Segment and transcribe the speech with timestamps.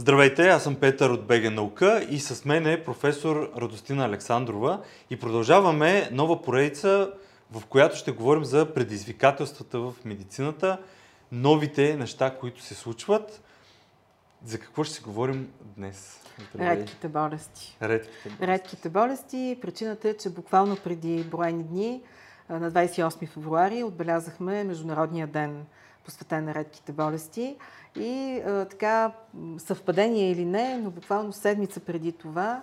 [0.00, 5.18] Здравейте, аз съм Петър от БГ Наука и с мен е професор Радостина Александрова и
[5.18, 7.12] продължаваме нова поредица,
[7.52, 10.78] в която ще говорим за предизвикателствата в медицината,
[11.32, 13.42] новите неща, които се случват.
[14.44, 16.20] За какво ще си говорим днес?
[16.54, 16.76] Здравей.
[16.76, 17.76] Редките болести.
[17.82, 18.46] Редките болести.
[18.46, 19.58] Редките болести.
[19.62, 22.02] Причината е, че буквално преди броени дни,
[22.50, 25.66] на 28 февруари, отбелязахме Международния ден
[26.04, 27.56] посветен на редките болести.
[27.96, 29.12] И а, така,
[29.58, 32.62] съвпадение или не, но буквално седмица преди това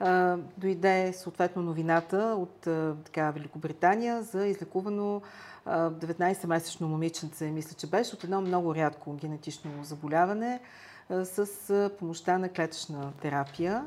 [0.00, 5.22] а, дойде съответно новината от а, така, Великобритания за излекувано
[5.68, 10.60] 19-месечно момиченце, мисля, че беше, от едно много рядко генетично заболяване
[11.10, 13.84] с помощта на клетъчна терапия.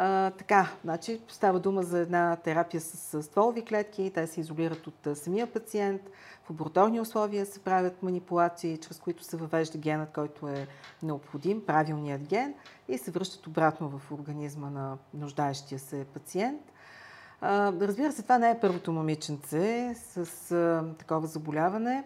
[0.00, 5.18] А, така, значи става дума за една терапия с, стволови клетки, те се изолират от
[5.18, 6.02] самия пациент,
[6.44, 10.66] в лабораторни условия се правят манипулации, чрез които се въвежда генът, който е
[11.02, 12.54] необходим, правилният ген,
[12.88, 16.62] и се връщат обратно в организма на нуждаещия се пациент.
[17.40, 22.04] А, разбира се, това не е първото момиченце с а, такова заболяване.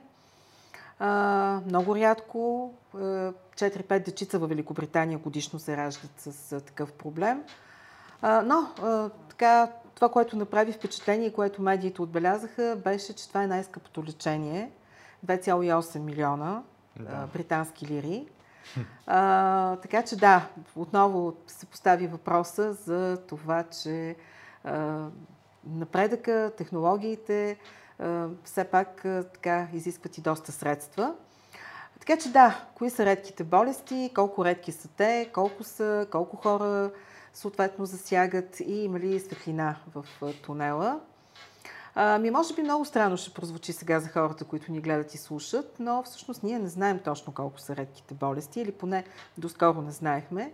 [0.98, 7.42] А, много рядко 4-5 дечица в Великобритания годишно се раждат с такъв проблем.
[8.22, 8.68] Но
[9.28, 14.70] така, това, което направи впечатление и което медиите отбелязаха, беше, че това е най-скъпото лечение.
[15.26, 16.62] 2,8 милиона
[17.00, 17.28] да.
[17.34, 18.26] британски лири.
[19.06, 24.16] А, така че да, отново се постави въпроса за това, че
[24.64, 25.06] а,
[25.64, 27.56] напредъка, технологиите
[27.98, 31.14] а, все пак а, така изискват и доста средства.
[32.00, 36.90] Така че да, кои са редките болести, колко редки са те, колко са, колко хора
[37.34, 40.04] съответно засягат и има ли светлина в
[40.42, 41.00] тунела.
[41.94, 45.76] Ами, може би много странно ще прозвучи сега за хората, които ни гледат и слушат,
[45.78, 49.04] но всъщност ние не знаем точно колко са редките болести, или поне
[49.38, 50.52] доскоро не знаехме.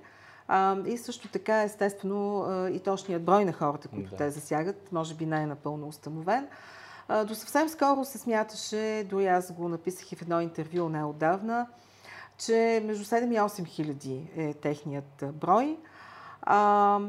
[0.48, 4.16] А, и също така, естествено, и точният брой на хората, които да.
[4.16, 6.48] те засягат, може би не е установен.
[7.08, 11.66] А, до съвсем скоро се смяташе, дори аз го написах и в едно интервю неодавна,
[12.38, 15.78] че между 7 и 8 хиляди е техният брой.
[16.50, 17.00] А,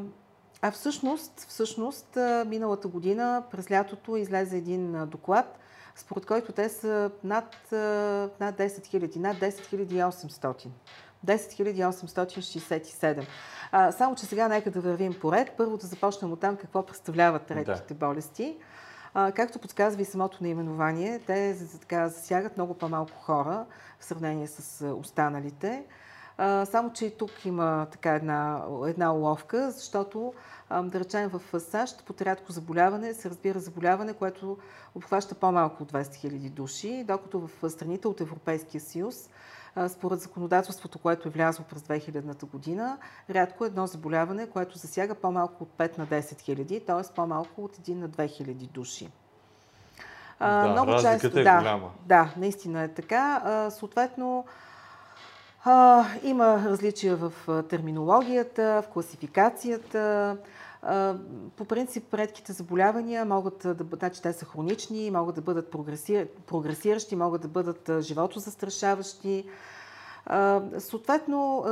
[0.62, 5.60] а всъщност, всъщност, миналата година, през лятото, излезе един доклад,
[5.96, 9.50] според който те са над, над 10 000, над 10
[10.10, 10.68] 800.
[11.26, 11.50] 10
[11.92, 13.26] 867.
[13.72, 15.52] А, само, че сега нека да вървим поред.
[15.58, 18.08] Първо да започнем от там какво представляват редките да.
[18.08, 18.58] болести.
[19.14, 23.66] А, както подсказва и самото наименование, те така, засягат много по-малко хора
[24.00, 25.84] в сравнение с останалите.
[26.42, 30.34] А, само, че и тук има така една, една уловка, защото
[30.70, 34.58] а, да речем в САЩ под рядко заболяване се разбира заболяване, което
[34.96, 39.30] обхваща по-малко от 20 000 души, докато в страните от Европейския съюз
[39.88, 42.98] според законодателството, което е влязло през 2000-та година,
[43.30, 47.14] рядко е едно заболяване, което засяга по-малко от 5 на 10 хиляди, т.е.
[47.16, 49.10] по-малко от 1 на 2 хиляди души.
[50.40, 51.92] Да, много често, е да, голяма.
[52.06, 53.42] Да, наистина е така.
[53.72, 54.46] Съответно,
[55.64, 57.34] а, има различия в
[57.70, 60.38] терминологията, в класификацията.
[61.58, 65.72] По принцип, редките заболявания могат да значи те са хронични, могат да бъдат
[66.48, 69.46] прогресиращи, могат да бъдат животозастрашаващи.
[70.78, 71.66] Съответно,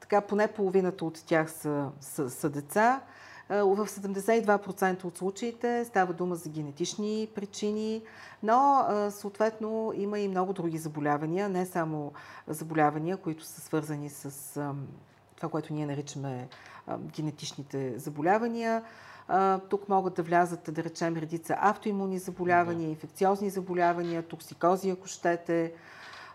[0.00, 3.00] така поне половината от тях са, са, са деца.
[3.48, 8.02] В 72% от случаите става дума за генетични причини,
[8.42, 12.12] но съответно има и много други заболявания, не само
[12.48, 14.52] заболявания, които са свързани с
[15.36, 16.48] това, което ние наричаме
[16.98, 18.82] генетичните заболявания.
[19.68, 25.72] Тук могат да влязат, да речем, редица автоимунни заболявания, инфекциозни заболявания, токсикози, ако щете,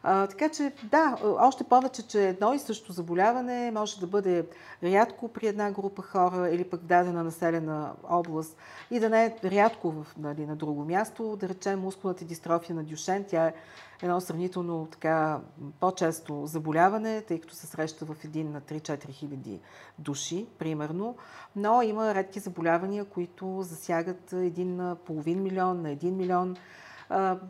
[0.04, 4.46] а, така че да, още повече, че едно и също заболяване може да бъде
[4.84, 8.58] рядко при една група хора или пък дадена населена област
[8.92, 11.38] и да не е рядко в, нали, на друго място.
[11.40, 13.54] Да речем мускулната дистрофия на Дюшен, тя е
[14.02, 15.40] едно сравнително така
[15.80, 19.60] по-често заболяване, тъй като се среща в един на 3-4 хиляди
[20.00, 21.16] души, примерно.
[21.56, 26.56] Но има редки заболявания, които засягат един на половин милион, на един милион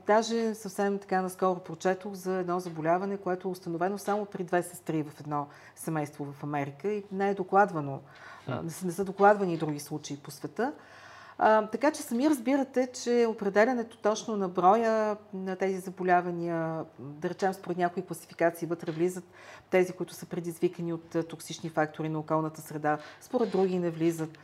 [0.07, 5.03] даже съвсем така наскоро прочетох за едно заболяване, което е установено само при две сестри
[5.03, 7.99] в едно семейство в Америка и не е докладвано.
[8.47, 10.73] А, не, са, докладвани други случаи по света.
[11.37, 17.53] А, така че сами разбирате, че определенето точно на броя на тези заболявания, да речем
[17.53, 19.23] според някои класификации, вътре влизат
[19.69, 24.39] тези, които са предизвикани от токсични фактори на околната среда, според други не влизат.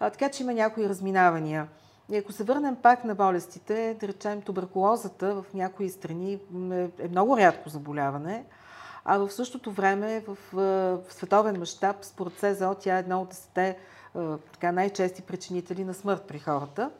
[0.00, 1.68] А, така че има някои разминавания.
[2.10, 7.08] И ако се върнем пак на болестите, да речем туберкулозата в някои страни е, е
[7.08, 8.44] много рядко заболяване,
[9.04, 13.78] а в същото време в, в световен мащаб, според СЗО, тя е една от десете
[14.52, 16.90] така, най-чести причинители на смърт при хората.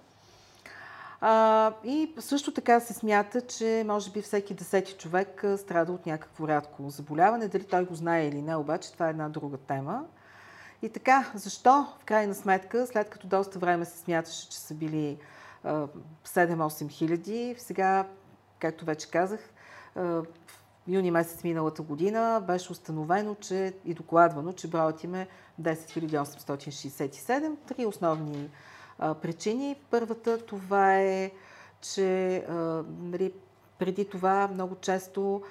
[1.20, 6.48] А, и също така се смята, че може би всеки десети човек страда от някакво
[6.48, 7.48] рядко заболяване.
[7.48, 10.04] Дали той го знае или не, обаче това е една друга тема.
[10.82, 15.18] И така, защо в крайна сметка, след като доста време се смяташе, че са били
[15.64, 18.06] 7-8 хиляди, сега,
[18.58, 19.40] както вече казах,
[19.96, 20.24] в
[20.88, 25.28] юни месец миналата година беше установено че и докладвано, че броят им е
[25.62, 27.56] 10 867.
[27.68, 28.50] Три основни
[28.98, 29.80] причини.
[29.90, 31.30] Първата това е,
[31.80, 32.44] че
[33.00, 33.32] нали,
[33.78, 35.42] преди това много често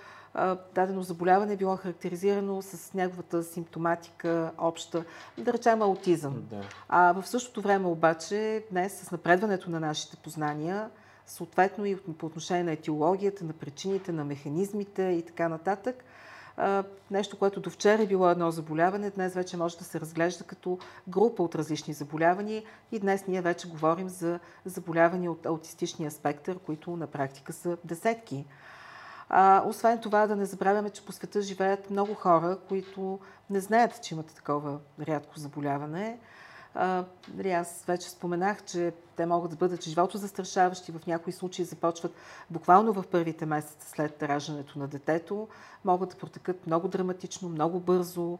[0.75, 5.05] дадено заболяване е било характеризирано с неговата симптоматика обща,
[5.37, 6.43] да речем аутизъм.
[6.49, 6.61] Да.
[6.89, 10.89] А в същото време обаче днес с напредването на нашите познания,
[11.25, 16.03] съответно и по отношение на етиологията, на причините, на механизмите и така нататък,
[17.11, 20.79] нещо, което до вчера е било едно заболяване, днес вече може да се разглежда като
[21.07, 26.97] група от различни заболявания и днес ние вече говорим за заболявания от аутистичния спектър, които
[26.97, 28.45] на практика са десетки.
[29.29, 33.19] А, освен това, да не забравяме, че по света живеят много хора, които
[33.49, 36.19] не знаят, че имат такова рядко заболяване.
[36.75, 41.65] А, нали, аз вече споменах, че те могат да бъдат живото застрашаващи, в някои случаи
[41.65, 42.15] започват
[42.49, 45.47] буквално в първите месеци след раждането на детето,
[45.85, 48.39] могат да протекат много драматично, много бързо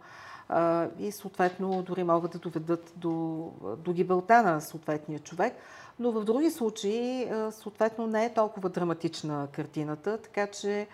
[0.50, 5.54] а, и съответно дори могат да доведат до, до гибелта на съответния човек.
[6.00, 10.88] Но в други случаи съответно не е толкова драматична картината, така че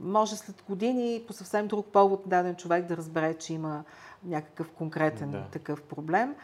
[0.00, 3.84] може след години по съвсем друг повод даден човек да разбере, че има
[4.24, 5.44] някакъв конкретен да.
[5.52, 6.34] такъв проблем.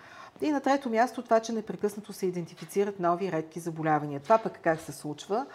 [0.41, 4.21] И на трето място това, че непрекъснато се идентифицират нови редки заболявания.
[4.21, 5.47] Това пък как се случва?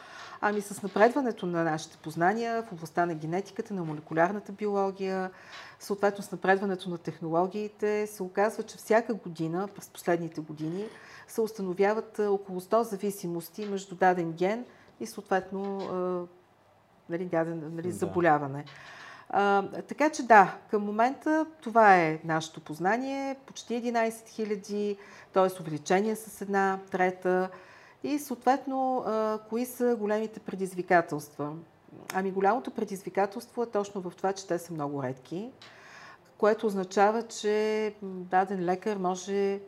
[0.42, 5.32] Ами с напредването на нашите познания в областта на генетиката, на молекулярната биология,
[5.80, 10.86] съответно с напредването на технологиите, се оказва, че всяка година, през последните години,
[11.28, 14.66] се установяват около 100 зависимости между даден ген
[15.00, 15.78] и съответно
[17.10, 17.94] нали, даден нали, да.
[17.94, 18.66] заболяване.
[19.34, 23.36] А, така че да, към момента това е нашето познание.
[23.46, 24.98] Почти 11 000,
[25.34, 25.62] т.е.
[25.62, 27.50] увеличение с една трета.
[28.04, 31.54] И съответно, а, кои са големите предизвикателства?
[32.14, 35.52] Ами голямото предизвикателство е точно в това, че те са много редки,
[36.38, 39.60] което означава, че даден лекар може,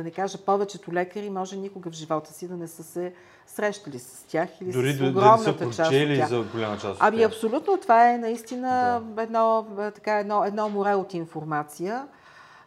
[0.00, 3.12] да не кажа повечето лекари, може никога в живота си да не са се
[3.46, 6.28] срещали с тях или Дори с огромната да част от тях.
[6.28, 9.22] за голяма част от Ами абсолютно, това е наистина да.
[9.22, 12.06] едно, така, едно, едно море от информация.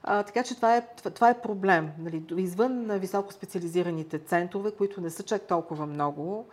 [0.03, 0.81] А, така че това е,
[1.13, 1.89] това е проблем.
[2.00, 6.45] Нали, извън на високо специализираните центрове, които не са чак толкова много,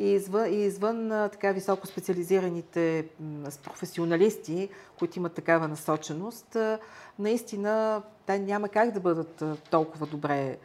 [0.00, 3.08] и извън, и извън така високо специализираните
[3.64, 4.68] професионалисти,
[4.98, 6.56] които имат такава насоченост,
[7.18, 10.58] наистина те няма как да бъдат толкова добре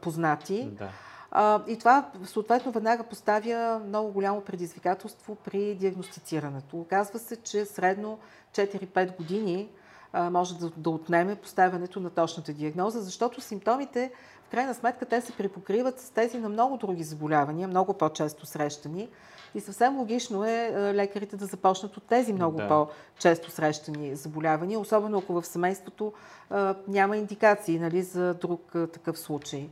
[0.00, 0.70] познати.
[0.78, 0.88] Да.
[1.30, 6.76] А, и това съответно веднага поставя много голямо предизвикателство при диагностицирането.
[6.76, 8.18] Оказва се, че средно
[8.52, 9.68] 4-5 години
[10.12, 14.12] а, може да, да отнеме поставянето на точната диагноза, защото симптомите
[14.50, 19.08] в крайна сметка те се припокриват с тези на много други заболявания, много по-често срещани.
[19.54, 22.68] И съвсем логично е лекарите да започнат от тези много да.
[22.68, 26.12] по-често срещани заболявания, особено ако в семейството
[26.50, 29.70] а, няма индикации нали, за друг а, такъв случай.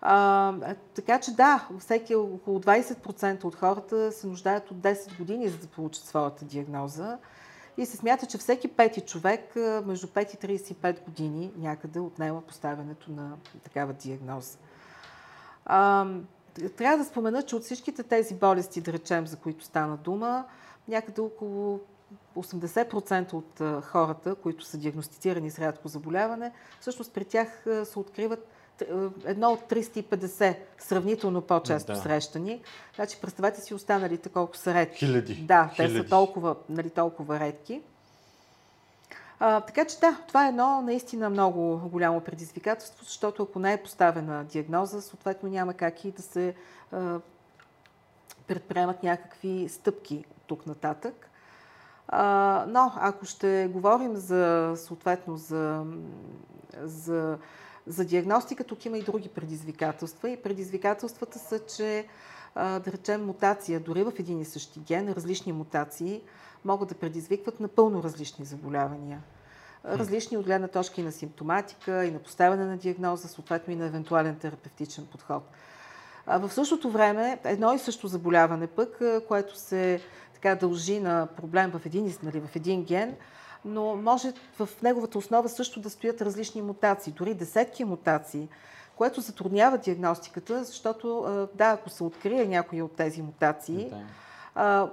[0.00, 0.52] А,
[0.94, 5.66] така че да, всеки около 20% от хората се нуждаят от 10 години, за да
[5.66, 7.18] получат своята диагноза.
[7.76, 13.12] И се смята, че всеки пети човек между 5 и 35 години някъде отнема поставянето
[13.12, 14.58] на такава диагноза.
[16.76, 20.44] Трябва да спомена, че от всичките тези болести, да речем, за които стана дума,
[20.88, 21.80] някъде около
[22.36, 28.48] 80% от хората, които са диагностицирани с рядко заболяване, всъщност при тях се откриват
[29.24, 31.98] едно от 350 сравнително по-често да.
[31.98, 32.62] срещани.
[32.94, 35.06] Значи, представете си останалите колко са редки.
[35.06, 35.34] Хиляди.
[35.34, 35.98] Да, те Хиляди.
[35.98, 37.82] са толкова, нали, толкова редки.
[39.40, 43.82] А, така че да, това е едно наистина много голямо предизвикателство, защото ако не е
[43.82, 46.54] поставена диагноза, съответно няма как и да се
[46.92, 47.18] а,
[48.46, 51.30] предприемат някакви стъпки тук нататък.
[52.08, 55.84] А, но ако ще говорим за, съответно, за,
[56.82, 57.38] за
[57.86, 60.30] за диагностика тук има и други предизвикателства.
[60.30, 62.06] И предизвикателствата са, че
[62.56, 66.22] да речем мутация, дори в един и същи ген, различни мутации
[66.64, 69.22] могат да предизвикват напълно различни заболявания.
[69.84, 73.86] Различни от гледна точка и на симптоматика, и на поставяне на диагноза, съответно и на
[73.86, 75.42] евентуален терапевтичен подход.
[76.26, 80.00] В същото време едно и също заболяване пък, което се
[80.34, 83.16] така дължи на проблем в един, нали, в един ген,
[83.64, 88.48] но може в неговата основа също да стоят различни мутации, дори десетки мутации,
[88.96, 93.96] което затруднява диагностиката, защото да, ако се открие някои от тези мутации, да.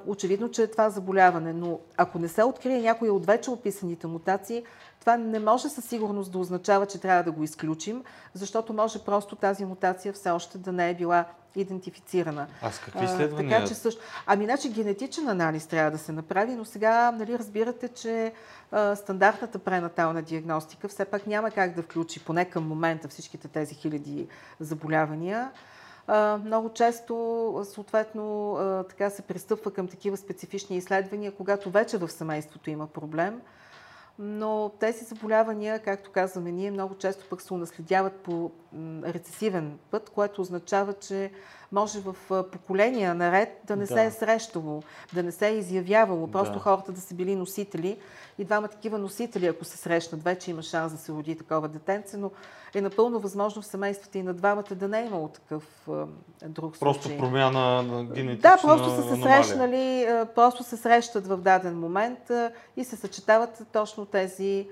[0.08, 4.63] Очевидно, че е това заболяване, но ако не се открие някои от вече описаните мутации,
[5.00, 8.03] това не може със сигурност да означава, че трябва да го изключим,
[8.34, 11.25] защото може просто тази мутация все още да не е била
[11.56, 12.48] идентифицирана.
[12.62, 13.56] А с какви изследвания?
[13.56, 14.01] А, така, че също...
[14.25, 18.34] Ами, значи генетичен анализ трябва да се направи, но сега нали, разбирате, че
[18.72, 23.75] а, стандартната пренатална диагностика все пак няма как да включи, поне към момента, всичките тези
[23.75, 24.27] хиляди
[24.60, 25.51] заболявания.
[26.43, 28.58] Много често, съответно,
[28.89, 33.41] така се пристъпва към такива специфични изследвания, когато вече в семейството има проблем.
[34.20, 38.51] Но тези заболявания, както казваме ние, много често пък се унаследяват по
[39.03, 41.31] рецесивен път, което означава, че
[41.72, 42.16] може в
[42.51, 43.94] поколения наред да не да.
[43.94, 46.60] се е срещало, да не се е изявявало, просто да.
[46.60, 47.98] хората да са били носители
[48.38, 52.18] и двама такива носители, ако се срещнат, вече има шанс да се роди такова детенце,
[52.18, 52.32] но
[52.74, 55.88] е напълно възможно в семействата и на двамата да не е имало такъв
[56.46, 56.94] друг случай.
[56.94, 62.32] Просто промяна на генетична Да, просто са се срещнали, просто се срещат в даден момент
[62.78, 64.68] и се съчетават точно тези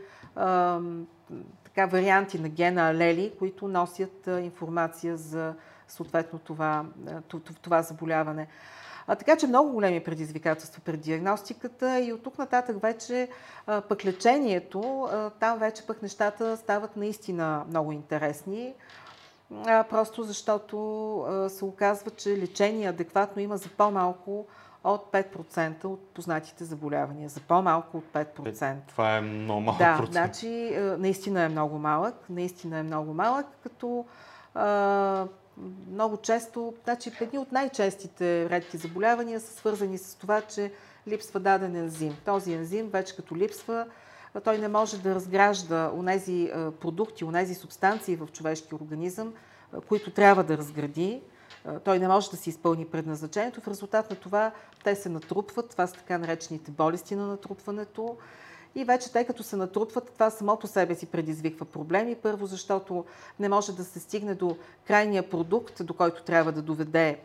[1.63, 5.53] така, варианти на гена алели, които носят информация за
[5.89, 6.85] съответно това,
[7.61, 8.47] това заболяване.
[9.07, 13.29] А, така че много големи предизвикателства пред диагностиката и от тук нататък вече
[13.67, 18.73] а, пък лечението, а, там вече пък нещата стават наистина много интересни.
[19.65, 24.45] А, просто защото а, се оказва, че лечение адекватно има за по-малко
[24.83, 27.29] от 5% от познатите заболявания.
[27.29, 28.75] За по-малко от 5%.
[28.87, 30.11] Това е много малък да, процент.
[30.11, 32.15] значи наистина е много малък.
[32.29, 34.05] Наистина е много малък, като
[34.53, 35.25] а,
[35.91, 40.71] много често, значи едни от най-честите редки заболявания са свързани с това, че
[41.07, 42.15] липсва даден ензим.
[42.25, 43.87] Този ензим вече като липсва,
[44.43, 46.51] той не може да разгражда онези
[46.81, 49.33] продукти, онези субстанции в човешкия организъм,
[49.87, 51.21] които трябва да разгради.
[51.83, 53.61] Той не може да си изпълни предназначението.
[53.61, 54.51] В резултат на това
[54.83, 55.69] те се натрупват.
[55.69, 58.17] Това са така наречените болести на натрупването.
[58.75, 62.15] И вече, тъй като се натрупват, това само по себе си предизвиква проблеми.
[62.15, 63.05] Първо, защото
[63.39, 64.57] не може да се стигне до
[64.87, 67.19] крайния продукт, до който трябва да доведе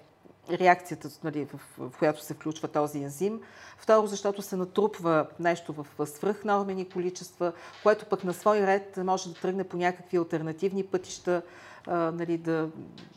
[0.51, 3.41] реакцията, нали, в, в която се включва този ензим.
[3.79, 9.41] Второ, защото се натрупва нещо в свръхнормени количества, което пък на свой ред може да
[9.41, 11.43] тръгне по някакви альтернативни пътища,
[11.87, 12.69] а, нали, да,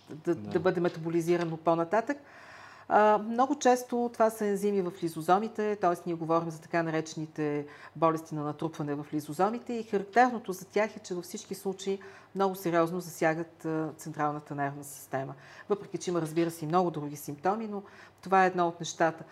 [0.10, 0.50] да, да.
[0.50, 2.18] да бъде метаболизирано по-нататък.
[3.24, 5.96] Много често това са ензими в лизозомите, т.е.
[6.06, 7.66] ние говорим за така наречените
[7.96, 12.00] болести на натрупване в лизозомите и характерното за тях е, че във всички случаи
[12.36, 13.68] много сериозно засягат
[13.98, 15.34] централната нервна система.
[15.70, 17.84] Въпреки, че има, разбира се, и много други симптоми, но
[18.22, 19.24] това е едно от нещата.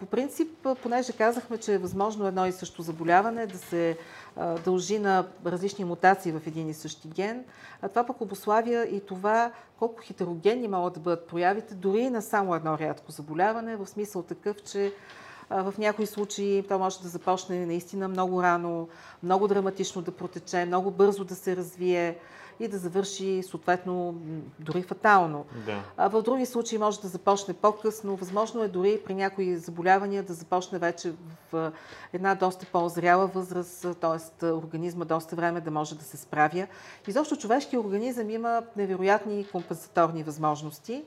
[0.00, 3.98] По принцип, понеже казахме, че е възможно едно и също заболяване да се
[4.64, 7.44] дължи на различни мутации в един и същи ген,
[7.88, 12.54] това пък обославя и това колко хетерогенни могат да бъдат проявите, дори и на само
[12.54, 14.92] едно рядко заболяване, в смисъл такъв, че
[15.50, 18.88] в някои случаи то може да започне наистина много рано,
[19.22, 22.18] много драматично да протече, много бързо да се развие
[22.60, 24.14] и да завърши съответно
[24.58, 25.44] дори фатално.
[25.66, 26.08] Да.
[26.08, 28.16] В други случаи може да започне по-късно.
[28.16, 31.12] Възможно е дори при някои заболявания да започне вече
[31.52, 31.72] в
[32.12, 34.46] една доста по-зряла възраст, т.е.
[34.46, 36.66] организма доста време да може да се справя.
[37.06, 41.04] Изобщо човешкият организъм има невероятни компенсаторни възможности.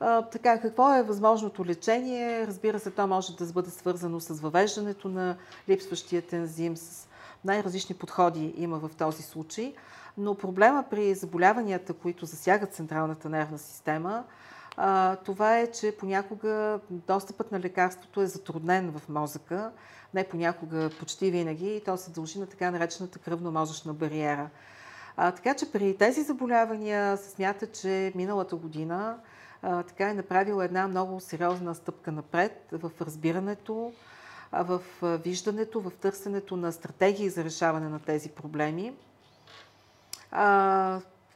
[0.00, 2.46] А, така, какво е възможното лечение?
[2.46, 5.36] Разбира се, то може да бъде свързано с въвеждането на
[5.68, 7.08] липсващия ензим, с
[7.44, 9.74] най-различни подходи има в този случай.
[10.18, 14.24] Но проблема при заболяванията, които засягат централната нервна система,
[15.24, 19.70] това е, че понякога достъпът на лекарството е затруднен в мозъка,
[20.14, 24.50] не понякога, почти винаги, и то се дължи на така наречената кръвно-мозъчна бариера.
[25.16, 29.16] А, така че при тези заболявания се смята, че миналата година
[29.62, 33.92] а, така е направила една много сериозна стъпка напред в разбирането,
[34.52, 38.92] в виждането, в търсенето на стратегии за решаване на тези проблеми.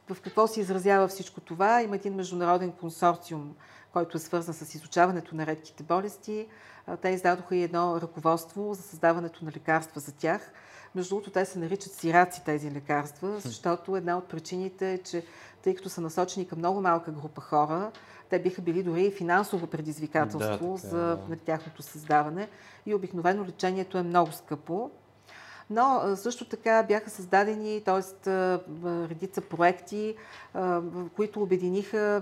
[0.09, 1.81] В какво се изразява всичко това?
[1.81, 3.55] Има един международен консорциум,
[3.95, 6.47] който е свързан с изучаването на редките болести.
[7.01, 10.51] Те издадоха и едно ръководство за създаването на лекарства за тях.
[10.95, 15.25] Между другото, те се наричат сираци тези лекарства, защото една от причините е, че
[15.61, 17.91] тъй като са насочени към много малка група хора,
[18.29, 21.35] те биха били дори и финансово предизвикателство да, така, за да.
[21.45, 22.49] тяхното създаване.
[22.85, 24.91] И обикновено лечението е много скъпо.
[25.69, 28.27] Но също така бяха създадени т.е.
[28.83, 30.15] редица проекти,
[31.15, 32.21] които обединиха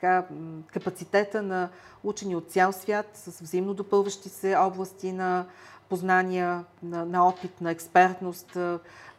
[0.00, 0.26] така,
[0.72, 1.68] капацитета на
[2.04, 5.46] учени от цял свят с взаимно допълващи се области на
[5.88, 8.56] познания, на, на опит, на експертност.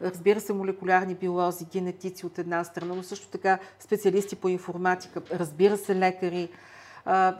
[0.02, 5.76] Разбира се, молекулярни биолози, генетици от една страна, но също така специалисти по информатика, разбира
[5.76, 6.48] се, лекари.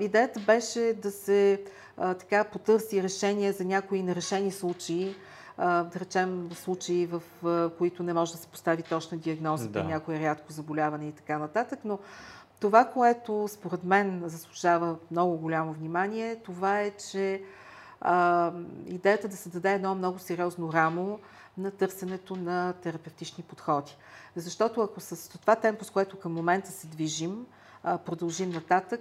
[0.00, 1.62] Идеята беше да се
[1.96, 5.16] така потърси решение за някои нерешени случаи,
[5.58, 7.22] да речем случаи, в
[7.78, 9.72] които не може да се постави точна диагноза да.
[9.72, 11.98] при някое рядко заболяване и така нататък, но
[12.60, 17.42] това, което според мен заслужава много голямо внимание, това е, че
[18.00, 18.52] а,
[18.86, 21.18] идеята да се даде едно много сериозно рамо
[21.58, 23.96] на търсенето на терапевтични подходи.
[24.36, 27.46] Защото ако с това темпо, с което към момента се движим,
[27.82, 29.00] а, продължим нататък,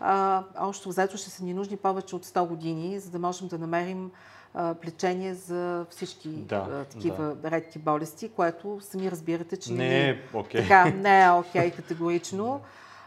[0.00, 3.58] а, още взето ще са ни нужни повече от 100 години, за да можем да
[3.58, 4.10] намерим
[4.54, 7.50] а, лечение за всички да, а, такива да.
[7.50, 10.60] редки болести, което сами разбирате, че не е окей.
[10.60, 10.62] Okay.
[10.62, 12.60] Така, не е окей okay, категорично.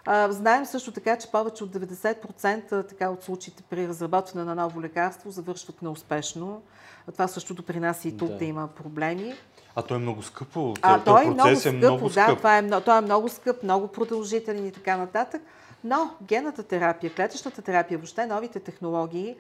[0.06, 4.82] А, знаем също така, че повече от 90% така, от случаите при разработване на ново
[4.82, 6.62] лекарство завършват неуспешно.
[7.14, 9.34] Това също допринася и тук да, да има проблеми.
[9.76, 10.74] А той е много скъпо.
[10.82, 12.28] А той е много скъпо, е много скъп.
[12.28, 15.42] да, това е, той е много скъп, много продължителен и така нататък.
[15.84, 19.36] Но гената терапия, клетъчната терапия, въобще новите технологии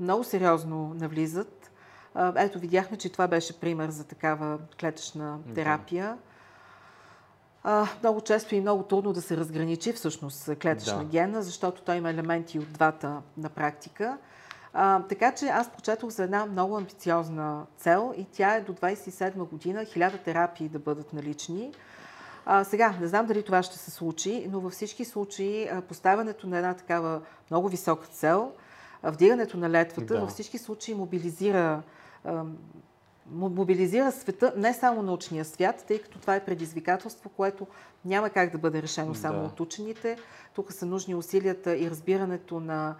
[0.00, 1.70] много сериозно навлизат.
[2.36, 6.18] Ето, видяхме, че това беше пример за такава клетъчна терапия.
[7.64, 11.04] А, много често и много трудно да се разграничи всъщност клетъчна да.
[11.04, 14.18] гена, защото той има елементи от двата на практика.
[14.72, 19.48] А, така че аз прочетох за една много амбициозна цел и тя е до 27
[19.48, 21.72] година хиляда терапии да бъдат налични.
[22.46, 26.56] А, сега, не знам дали това ще се случи, но във всички случаи поставянето на
[26.56, 28.52] една такава много висока цел,
[29.02, 30.20] вдигането на летвата, да.
[30.20, 31.82] във всички случаи мобилизира
[33.32, 37.66] мобилизира света, не само научния свят, тъй като това е предизвикателство, което
[38.04, 39.46] няма как да бъде решено само да.
[39.46, 40.16] от учените.
[40.54, 42.94] Тук са нужни усилията и разбирането на,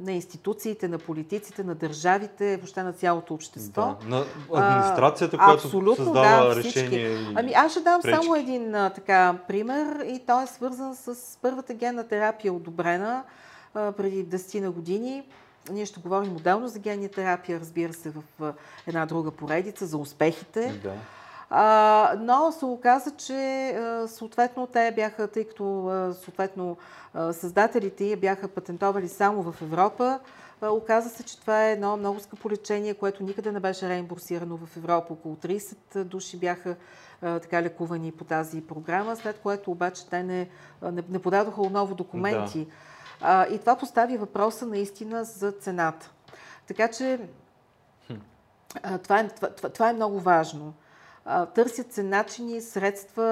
[0.00, 3.96] на институциите, на политиците, на държавите, въобще на цялото общество.
[4.00, 4.08] Да.
[4.08, 4.24] На
[4.54, 7.08] администрацията, а, която абсолютно, създава да, решение.
[7.08, 8.22] И ами аз ще дам пречки.
[8.22, 13.24] само един така пример и той е свързан с първата генна терапия, одобрена
[13.72, 15.24] преди 10 на години
[15.70, 18.54] ние ще говорим отделно за генния терапия, разбира се, в
[18.86, 20.80] една друга поредица, за успехите.
[20.82, 20.94] Да.
[21.50, 23.74] А, но се оказа, че
[24.06, 25.90] съответно те бяха, тъй като
[26.22, 26.76] съответно
[27.32, 30.20] създателите бяха патентовали само в Европа,
[30.62, 34.76] Оказа се, че това е едно много скъпо лечение, което никъде не беше реимбурсирано в
[34.76, 35.12] Европа.
[35.12, 36.76] Около 30 души бяха
[37.20, 40.48] така лекувани по тази програма, след което обаче те не,
[40.82, 42.64] не, не подадоха отново документи.
[42.64, 42.70] Да
[43.20, 46.10] а, и това постави въпроса наистина за цената.
[46.66, 47.20] Така че
[48.82, 50.74] а, това, е, това, това е много важно.
[51.24, 53.24] А, търсят се начини, средства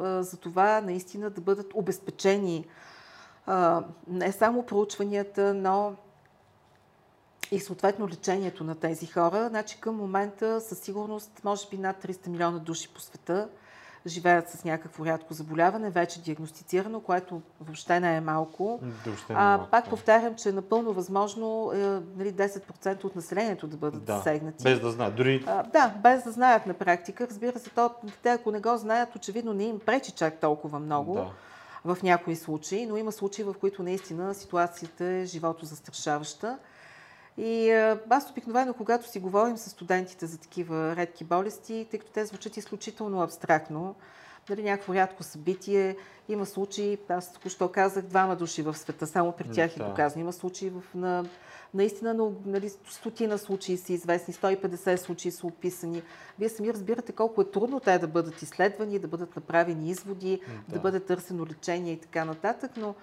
[0.00, 2.66] а, за това наистина да бъдат обезпечени
[3.46, 5.94] а, не само проучванията, но
[7.50, 9.48] и съответно лечението на тези хора.
[9.48, 13.48] Значи към момента със сигурност може би над 300 милиона души по света
[14.06, 18.80] живеят с някакво рядко заболяване, вече диагностицирано, което въобще не е малко.
[19.06, 19.64] Въобще не е малко.
[19.64, 21.78] А, пак повтарям, че е напълно възможно е,
[22.16, 24.64] нали, 10% от населението да бъдат да, засегнати.
[24.64, 25.16] Без да знаят.
[25.16, 25.44] Дори...
[25.46, 27.26] А, да, без да знаят на практика.
[27.30, 27.90] Разбира се, то,
[28.22, 31.14] те ако не го знаят, очевидно не им пречи чак толкова много.
[31.14, 31.30] Да
[31.86, 36.58] в някои случаи, но има случаи, в които наистина ситуацията е живото застрашаваща.
[37.38, 37.70] И
[38.10, 42.56] аз обикновено, когато си говорим с студентите за такива редки болести, тъй като те звучат
[42.56, 43.94] изключително абстрактно,
[44.50, 45.96] нали, някакво рядко събитие,
[46.28, 50.22] има случаи, аз току-що казах, двама души в света, само при тях е доказано.
[50.22, 51.24] Има случаи в, на,
[51.74, 56.02] наистина на нали, стотина случаи са известни, 150 случаи са описани.
[56.38, 60.74] Вие сами разбирате колко е трудно те да бъдат изследвани, да бъдат направени изводи, да,
[60.74, 62.94] да бъде търсено лечение и така нататък, но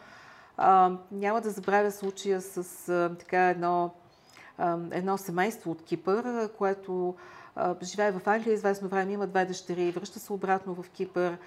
[0.57, 3.91] а, няма да забравя случая с а, така едно
[4.91, 7.15] едно семейство от Кипър, което
[7.83, 11.37] живее в Англия известно време, има две дъщери, връща се обратно в Кипър.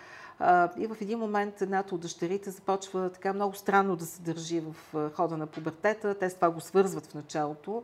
[0.76, 5.10] И в един момент едната от дъщерите започва така много странно да се държи в
[5.14, 6.14] хода на пубертета.
[6.14, 7.82] Те с това го свързват в началото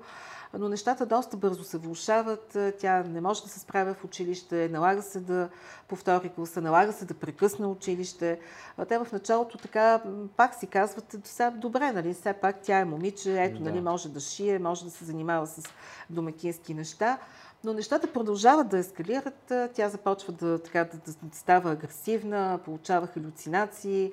[0.59, 2.59] но нещата доста бързо се влушават.
[2.79, 5.49] Тя не може да се справя в училище, налага се да
[5.89, 8.41] повтори класа, налага се да прекъсне училище.
[8.89, 10.03] Те в началото така
[10.37, 14.21] пак си казват, сега добре, нали, все пак тя е момиче, ето, нали, може да
[14.21, 15.63] шие, може да се занимава с
[16.11, 17.19] домакински неща.
[17.65, 19.53] Но нещата продължават да ескалират.
[19.75, 24.13] Тя започва да, така, да, да става агресивна, получава халюцинации.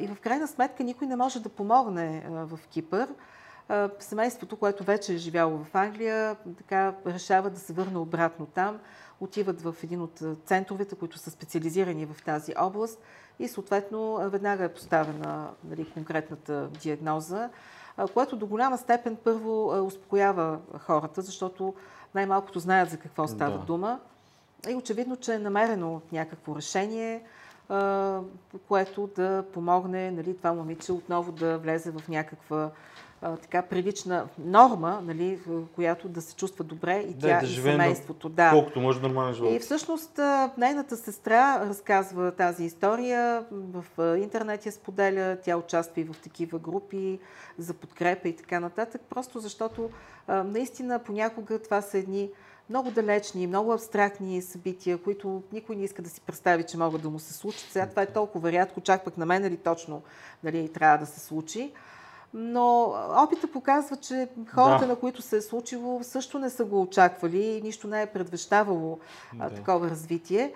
[0.00, 3.08] И в крайна сметка никой не може да помогне в Кипър
[3.98, 8.78] семейството, което вече е живяло в Англия, така решава да се върне обратно там.
[9.20, 13.02] Отиват в един от центровете, които са специализирани в тази област
[13.38, 17.50] и съответно веднага е поставена нали, конкретната диагноза,
[18.14, 21.74] което до голяма степен първо успокоява хората, защото
[22.16, 23.64] най-малкото знаят за какво става да.
[23.64, 24.00] дума.
[24.68, 27.22] И очевидно, че е намерено някакво решение,
[28.68, 32.70] което да помогне нали, това момиче отново да влезе в някаква
[33.20, 35.38] така прилична норма, нали,
[35.74, 38.28] която да се чувства добре и да, тя да и семейството.
[38.28, 38.50] Да.
[38.50, 39.52] Колкото може нормален живот.
[39.52, 40.20] И всъщност
[40.58, 43.84] нейната сестра разказва тази история, в
[44.18, 47.18] интернет я споделя, тя участва и в такива групи
[47.58, 49.90] за подкрепа и така нататък, просто защото
[50.28, 52.30] наистина понякога това са едни
[52.70, 57.10] много далечни, много абстрактни събития, които никой не иска да си представи, че могат да
[57.10, 57.70] му се случат.
[57.70, 60.02] Сега това е толкова рядко, чак пък на мен ли точно
[60.44, 61.72] нали, трябва да се случи.
[62.34, 64.92] Но опита показва, че хората, да.
[64.92, 68.98] на които се е случило, също не са го очаквали и нищо не е предвещавало
[69.34, 69.50] да.
[69.50, 70.52] такова развитие.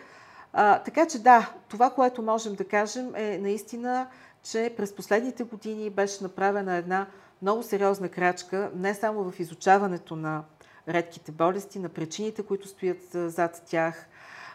[0.52, 4.06] А, така че да, това, което можем да кажем е наистина,
[4.42, 7.06] че през последните години беше направена една
[7.42, 10.44] много сериозна крачка, не само в изучаването на
[10.88, 14.06] редките болести, на причините, които стоят зад тях,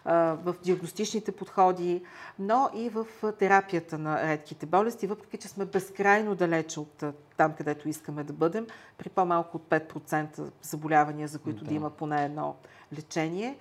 [0.05, 2.03] в диагностичните подходи,
[2.39, 3.07] но и в
[3.39, 7.03] терапията на редките болести, въпреки че сме безкрайно далече от
[7.37, 8.67] там, където искаме да бъдем,
[8.97, 12.55] при по-малко от 5% заболявания, за които да, да има поне едно
[12.97, 13.57] лечение.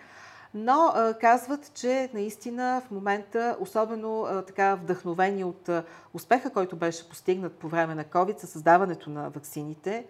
[0.55, 6.77] Но а, казват, че наистина в момента, особено а, така вдъхновени от а, успеха, който
[6.77, 10.07] беше постигнат по време на COVID, със създаването на ваксините,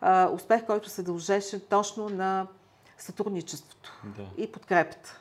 [0.00, 2.46] а, успех, който се дължеше точно на
[2.98, 4.42] сътрудничеството да.
[4.42, 5.20] и подкрепата.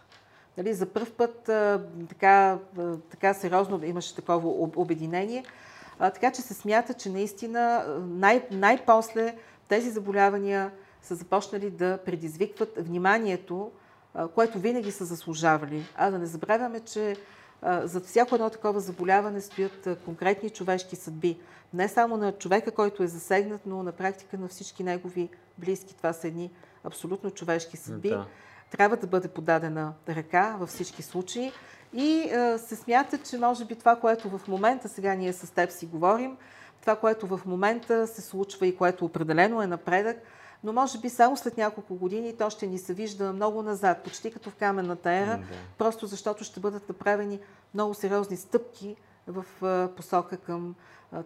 [0.57, 5.45] Нали, за първ път а, така, а, така сериозно имаше такова обединение.
[5.99, 9.35] А, така че се смята, че наистина най- най-после
[9.67, 13.71] тези заболявания са започнали да предизвикват вниманието,
[14.35, 15.85] което винаги са заслужавали.
[15.95, 17.15] А да не забравяме, че
[17.83, 21.39] зад всяко едно такова заболяване стоят конкретни човешки съдби.
[21.73, 25.95] Не само на човека, който е засегнат, но на практика на всички негови близки.
[25.97, 26.51] Това са едни
[26.83, 28.09] абсолютно човешки съдби.
[28.09, 28.25] Да.
[28.71, 31.51] Трябва да бъде подадена ръка във всички случаи.
[31.93, 35.85] И се смята, че може би това, което в момента, сега ние с теб си
[35.85, 36.37] говорим,
[36.81, 40.17] това, което в момента се случва и което определено е напредък,
[40.63, 44.31] но може би само след няколко години то ще ни се вижда много назад, почти
[44.31, 45.43] като в каменната ера, да.
[45.77, 47.39] просто защото ще бъдат направени
[47.73, 48.95] много сериозни стъпки
[49.27, 49.45] в
[49.95, 50.75] посока към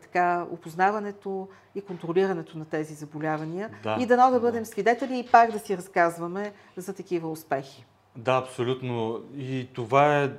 [0.02, 3.70] така, опознаването и контролирането на тези заболявания.
[3.84, 4.70] Да, и дано да бъдем да.
[4.70, 7.86] свидетели и пак да си разказваме за такива успехи.
[8.16, 9.24] Да, абсолютно.
[9.38, 10.32] И това е,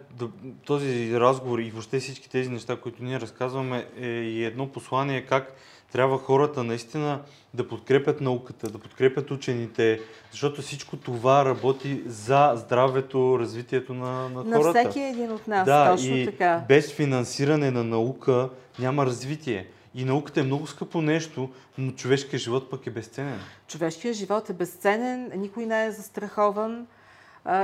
[0.65, 5.55] този разговор и въобще всички тези неща, които ние разказваме, е и едно послание как
[5.93, 7.21] трябва хората наистина
[7.55, 14.45] да подкрепят науката, да подкрепят учените, защото всичко това работи за здравето, развитието на, на,
[14.45, 14.83] на хората.
[14.85, 16.65] На всеки един от нас, да, точно и така.
[16.69, 18.49] без финансиране на наука
[18.79, 19.67] няма развитие.
[19.95, 23.41] И науката е много скъпо нещо, но човешкият живот пък е безценен.
[23.69, 26.87] Човешкият живот е безценен, никой не е застрахован.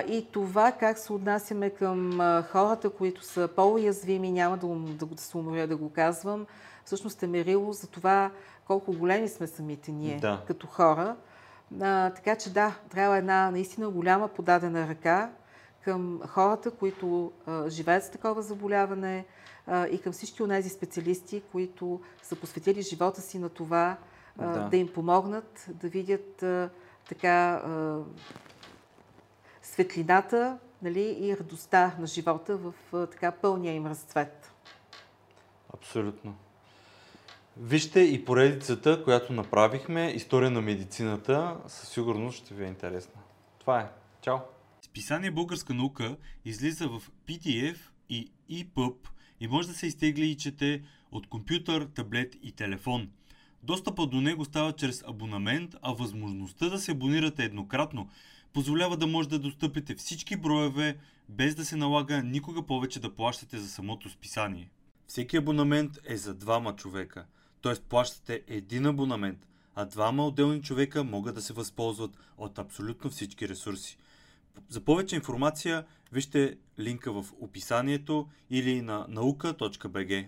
[0.08, 2.12] И това как се отнасяме към
[2.50, 6.46] хората, които са по-уязвими, няма да, да, да се уморя да го казвам,
[6.84, 8.30] всъщност е мерило за това
[8.66, 10.42] колко големи сме самите ние да.
[10.46, 11.16] като хора.
[11.80, 15.30] А, така че да, трябва една наистина голяма подадена ръка
[15.84, 19.24] към хората, които а, живеят с такова заболяване
[19.66, 23.96] а, и към всички от тези специалисти, които са посветили живота си на това
[24.38, 24.68] а, да.
[24.68, 26.70] да им помогнат да видят а,
[27.08, 27.98] така а,
[29.62, 34.52] светлината нали, и радостта на живота в а, така пълния им разцвет.
[35.74, 36.34] Абсолютно.
[37.56, 43.20] Вижте и поредицата, която направихме, История на медицината, със сигурност ще ви е интересна.
[43.58, 43.90] Това е.
[44.22, 44.38] Чао!
[44.82, 47.76] Списание Българска наука излиза в PDF
[48.08, 48.94] и EPUB
[49.40, 53.10] и може да се изтегли и чете от компютър, таблет и телефон.
[53.62, 58.08] Достъпът до него става чрез абонамент, а възможността да се абонирате еднократно
[58.52, 60.96] позволява да може да достъпите всички броеве,
[61.28, 64.70] без да се налага никога повече да плащате за самото списание.
[65.06, 67.26] Всеки абонамент е за двама човека–
[67.64, 67.74] т.е.
[67.88, 73.98] плащате един абонамент, а двама отделни човека могат да се възползват от абсолютно всички ресурси.
[74.68, 80.26] За повече информация вижте линка в описанието или на наука.bg.